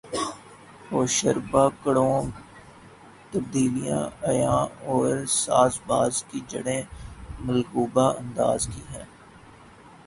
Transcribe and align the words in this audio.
ہوشربا 0.91 1.63
کڑوی 1.81 2.21
تبدیلیاں 3.31 4.03
عیاں 4.29 4.61
اور 4.87 5.07
سازباز 5.35 6.13
کی 6.29 6.39
جڑیں 6.49 6.81
ملغوبہ 7.45 8.07
انداز 8.19 8.61
کی 8.67 8.81
ہیں 8.91 9.05